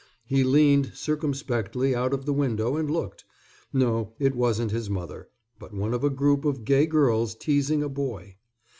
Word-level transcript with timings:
He 0.25 0.43
leaned, 0.43 0.93
circumspectly 0.95 1.93
out 1.93 2.11
of 2.11 2.25
the 2.25 2.33
window 2.33 2.75
and 2.75 2.89
looked. 2.89 3.23
No, 3.71 4.13
it 4.17 4.33
wasn't 4.33 4.71
his 4.71 4.89
mother, 4.89 5.29
but 5.59 5.75
one 5.75 5.93
of 5.93 6.03
a 6.03 6.09
group 6.09 6.43
of 6.43 6.65
gay 6.65 6.87
girls 6.87 7.35
teasing 7.35 7.83
a 7.83 7.89
boy. 7.89 8.37